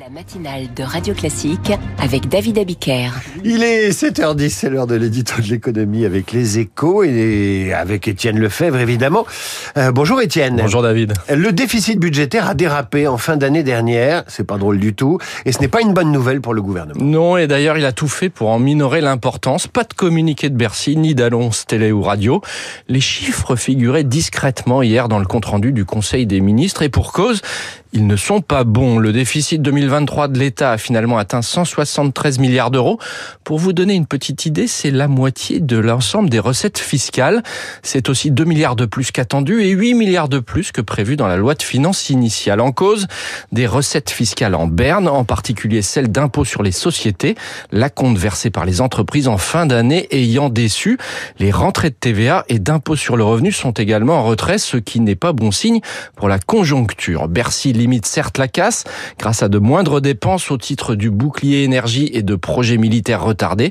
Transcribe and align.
La 0.00 0.08
matinale 0.08 0.72
de 0.74 0.82
Radio 0.82 1.12
Classique 1.12 1.70
avec 1.98 2.26
David 2.26 2.58
Abiker. 2.58 3.10
Il 3.44 3.62
est 3.62 3.90
7h10, 3.90 4.48
c'est 4.48 4.70
l'heure 4.70 4.86
de 4.86 4.94
l'édito 4.94 5.42
de 5.42 5.46
l'économie 5.48 6.06
avec 6.06 6.32
les 6.32 6.58
échos 6.58 7.02
et 7.04 7.74
avec 7.74 8.08
Étienne 8.08 8.38
Lefebvre 8.38 8.78
évidemment. 8.78 9.26
Euh, 9.76 9.92
bonjour 9.92 10.22
Étienne. 10.22 10.56
Bonjour 10.62 10.80
David. 10.80 11.12
Le 11.28 11.52
déficit 11.52 11.98
budgétaire 11.98 12.48
a 12.48 12.54
dérapé 12.54 13.06
en 13.06 13.18
fin 13.18 13.36
d'année 13.36 13.62
dernière, 13.62 14.24
c'est 14.28 14.46
pas 14.46 14.56
drôle 14.56 14.78
du 14.78 14.94
tout, 14.94 15.18
et 15.44 15.52
ce 15.52 15.58
n'est 15.60 15.68
pas 15.68 15.82
une 15.82 15.92
bonne 15.92 16.10
nouvelle 16.10 16.40
pour 16.40 16.54
le 16.54 16.62
gouvernement. 16.62 17.04
Non, 17.04 17.36
et 17.36 17.46
d'ailleurs 17.46 17.76
il 17.76 17.84
a 17.84 17.92
tout 17.92 18.08
fait 18.08 18.30
pour 18.30 18.48
en 18.48 18.58
minorer 18.58 19.02
l'importance. 19.02 19.66
Pas 19.66 19.84
de 19.84 19.92
communiqué 19.92 20.48
de 20.48 20.56
Bercy, 20.56 20.96
ni 20.96 21.14
d'annonce 21.14 21.66
télé 21.66 21.92
ou 21.92 22.00
radio. 22.00 22.40
Les 22.88 23.00
chiffres 23.00 23.56
figuraient 23.56 24.04
discrètement 24.04 24.80
hier 24.80 25.08
dans 25.08 25.18
le 25.18 25.26
compte-rendu 25.26 25.70
du 25.72 25.84
Conseil 25.84 26.24
des 26.24 26.40
ministres 26.40 26.80
et 26.80 26.88
pour 26.88 27.12
cause, 27.12 27.42
ils 27.92 28.06
ne 28.06 28.16
sont 28.16 28.40
pas 28.40 28.64
bons. 28.64 28.98
Le 28.98 29.12
déficit 29.12 29.60
2023 29.82 30.28
de 30.28 30.38
l'État 30.38 30.70
a 30.70 30.78
finalement 30.78 31.18
atteint 31.18 31.42
173 31.42 32.38
milliards 32.38 32.70
d'euros. 32.70 33.00
Pour 33.42 33.58
vous 33.58 33.72
donner 33.72 33.94
une 33.94 34.06
petite 34.06 34.46
idée, 34.46 34.68
c'est 34.68 34.92
la 34.92 35.08
moitié 35.08 35.58
de 35.58 35.76
l'ensemble 35.76 36.30
des 36.30 36.38
recettes 36.38 36.78
fiscales. 36.78 37.42
C'est 37.82 38.08
aussi 38.08 38.30
2 38.30 38.44
milliards 38.44 38.76
de 38.76 38.86
plus 38.86 39.10
qu'attendu 39.10 39.60
et 39.62 39.70
8 39.70 39.94
milliards 39.94 40.28
de 40.28 40.38
plus 40.38 40.70
que 40.70 40.80
prévu 40.80 41.16
dans 41.16 41.26
la 41.26 41.36
loi 41.36 41.54
de 41.54 41.62
finances 41.64 42.10
initiale. 42.10 42.60
En 42.60 42.70
cause, 42.70 43.08
des 43.50 43.66
recettes 43.66 44.10
fiscales 44.10 44.54
en 44.54 44.68
berne, 44.68 45.08
en 45.08 45.24
particulier 45.24 45.82
celles 45.82 46.12
d'impôts 46.12 46.44
sur 46.44 46.62
les 46.62 46.70
sociétés, 46.70 47.34
la 47.72 47.90
compte 47.90 48.16
versée 48.16 48.50
par 48.50 48.64
les 48.64 48.80
entreprises 48.80 49.26
en 49.26 49.38
fin 49.38 49.66
d'année 49.66 50.06
ayant 50.12 50.48
déçu. 50.48 50.96
Les 51.40 51.50
rentrées 51.50 51.90
de 51.90 51.96
TVA 51.98 52.44
et 52.48 52.60
d'impôts 52.60 52.94
sur 52.94 53.16
le 53.16 53.24
revenu 53.24 53.50
sont 53.50 53.72
également 53.72 54.18
en 54.18 54.22
retrait, 54.22 54.58
ce 54.58 54.76
qui 54.76 55.00
n'est 55.00 55.16
pas 55.16 55.32
bon 55.32 55.50
signe 55.50 55.80
pour 56.14 56.28
la 56.28 56.38
conjoncture. 56.38 57.26
Bercy 57.26 57.72
limite 57.72 58.06
certes 58.06 58.38
la 58.38 58.46
casse 58.46 58.84
grâce 59.18 59.42
à 59.42 59.48
de 59.48 59.58
moindres 59.72 60.02
dépenses 60.02 60.50
au 60.50 60.58
titre 60.58 60.94
du 60.94 61.08
bouclier 61.08 61.62
énergie 61.62 62.10
et 62.12 62.22
de 62.22 62.34
projets 62.34 62.76
militaires 62.76 63.24
retardés. 63.24 63.70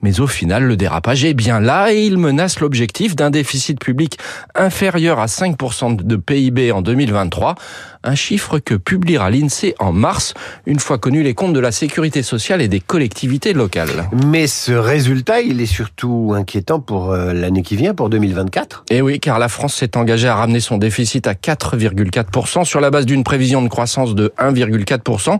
Mais 0.00 0.18
au 0.18 0.26
final, 0.26 0.64
le 0.64 0.78
dérapage 0.78 1.26
est 1.26 1.34
bien 1.34 1.60
là 1.60 1.92
et 1.92 2.06
il 2.06 2.16
menace 2.16 2.58
l'objectif 2.60 3.16
d'un 3.16 3.28
déficit 3.28 3.78
public 3.78 4.18
inférieur 4.54 5.18
à 5.18 5.26
5% 5.26 5.96
de 5.96 6.16
PIB 6.16 6.72
en 6.72 6.80
2023 6.80 7.56
un 8.04 8.14
chiffre 8.14 8.58
que 8.58 8.74
publiera 8.74 9.30
l'INSEE 9.30 9.74
en 9.78 9.92
mars, 9.92 10.34
une 10.66 10.78
fois 10.78 10.98
connus 10.98 11.22
les 11.22 11.34
comptes 11.34 11.52
de 11.52 11.60
la 11.60 11.72
sécurité 11.72 12.22
sociale 12.22 12.60
et 12.60 12.68
des 12.68 12.80
collectivités 12.80 13.52
locales. 13.52 14.08
Mais 14.26 14.46
ce 14.46 14.72
résultat, 14.72 15.40
il 15.40 15.60
est 15.60 15.66
surtout 15.66 16.32
inquiétant 16.36 16.80
pour 16.80 17.12
euh, 17.12 17.32
l'année 17.32 17.62
qui 17.62 17.76
vient, 17.76 17.94
pour 17.94 18.10
2024 18.10 18.84
Eh 18.90 19.02
oui, 19.02 19.20
car 19.20 19.38
la 19.38 19.48
France 19.48 19.74
s'est 19.74 19.96
engagée 19.96 20.28
à 20.28 20.34
ramener 20.34 20.60
son 20.60 20.78
déficit 20.78 21.26
à 21.26 21.34
4,4% 21.34 22.64
sur 22.64 22.80
la 22.80 22.90
base 22.90 23.06
d'une 23.06 23.24
prévision 23.24 23.62
de 23.62 23.68
croissance 23.68 24.14
de 24.14 24.32
1,4%, 24.38 25.38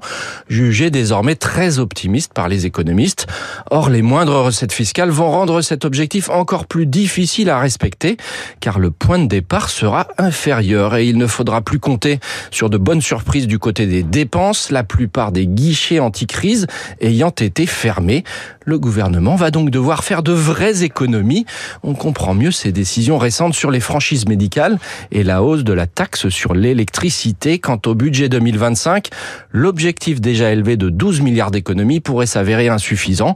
jugée 0.49 0.91
désormais 0.91 1.35
très 1.35 1.79
optimiste 1.79 2.33
par 2.33 2.49
les 2.49 2.67
économistes. 2.67 3.27
Or, 3.71 3.91
les 3.91 4.03
moindres 4.03 4.45
recettes 4.45 4.73
fiscales 4.73 5.11
vont 5.11 5.31
rendre 5.31 5.61
cet 5.63 5.85
objectif 5.85 6.31
encore 6.31 6.67
plus 6.67 6.87
difficile 6.87 7.51
à 7.51 7.59
respecter, 7.59 8.17
car 8.61 8.79
le 8.79 8.91
point 8.91 9.19
de 9.19 9.27
départ 9.27 9.71
sera 9.71 10.09
inférieur 10.19 10.97
et 10.97 11.07
il 11.07 11.19
ne 11.19 11.27
faudra 11.27 11.61
plus 11.61 11.79
compter 11.79 12.21
sur 12.51 12.71
de 12.71 12.79
bonnes 12.79 13.03
surprises 13.03 13.47
du 13.47 13.59
côté 13.59 13.87
des 13.87 14.03
dépenses, 14.03 14.71
la 14.71 14.85
plupart 14.85 15.33
des 15.33 15.47
guichets 15.47 15.99
anti-crise 15.99 16.67
ayant 17.01 17.31
été 17.31 17.67
fermés. 17.67 18.25
Le 18.65 18.79
gouvernement 18.79 19.35
va 19.35 19.51
donc 19.51 19.71
devoir 19.71 20.05
faire 20.05 20.23
de 20.23 20.33
vraies 20.33 20.85
économies. 20.85 21.47
On 21.83 21.95
comprend 21.95 22.35
mieux 22.35 22.51
ces 22.53 22.73
décisions 22.73 23.19
récentes 23.19 23.55
sur 23.55 23.71
les 23.71 23.81
franchises 23.81 24.27
médicales 24.27 24.79
et 25.11 25.25
la 25.25 25.43
hausse 25.43 25.65
de 25.65 25.73
la 25.73 25.87
taxe 25.87 26.29
sur 26.29 26.55
l'électricité. 26.55 27.59
Quant 27.59 27.81
au 27.87 27.95
budget 27.95 28.29
2025, 28.29 29.09
l'objectif 29.51 30.21
déjà 30.21 30.53
élevé 30.53 30.77
de 30.77 30.91
12 30.91 31.21
milliards 31.21 31.51
d'économies 31.51 32.01
pourrait 32.01 32.27
s'avérer 32.27 32.69
insuffisant. 32.69 33.35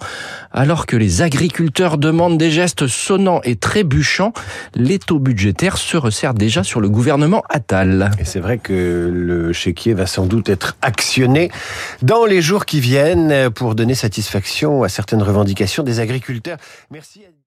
Alors 0.53 0.87
que 0.87 0.97
les 0.97 1.23
agriculteurs 1.23 1.99
demandent 1.99 2.39
des 2.39 2.51
gestes 2.51 2.87
sonnants 2.87 3.41
et 3.45 3.57
trébuchants, 3.57 4.33
l'étau 4.75 5.19
budgétaire 5.19 5.77
se 5.77 5.97
resserre 5.97 6.35
déjà 6.35 6.63
sur 6.63 6.81
le 6.81 6.89
gouvernement 6.89 7.43
Attal. 7.51 8.11
Et 8.19 8.25
c'est 8.25 8.41
vrai 8.41 8.59
que 8.59 9.11
le 9.13 9.53
chéquier 9.53 9.93
va 9.93 10.07
sans 10.07 10.27
doute 10.27 10.49
être 10.49 10.77
actionné 10.83 11.51
dans 12.03 12.25
les 12.25 12.41
jours 12.41 12.65
qui 12.65 12.81
viennent 12.81 13.51
pour 13.51 13.75
donner 13.75 13.95
satisfaction 13.95 14.83
à 14.83 14.89
certaines 14.89 15.16
revendications 15.23 15.83
des 15.83 16.01
agriculteurs. 16.01 16.59